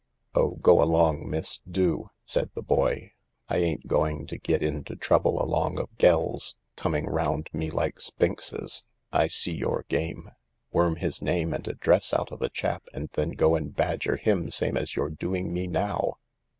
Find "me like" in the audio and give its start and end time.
7.53-7.99